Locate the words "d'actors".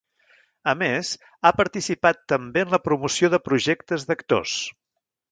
4.09-4.55